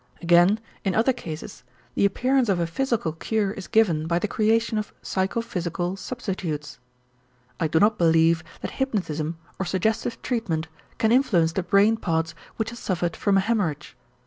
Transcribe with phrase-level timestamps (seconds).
[0.19, 1.63] Again in other cases,
[1.93, 6.79] the appearance of a physical cure is given by the creation of psychophysical substitutes.
[7.59, 10.67] I do not believe that hypnotism or suggestive treatment
[10.97, 13.95] can influence the brain parts which have suffered from a hemorrhage.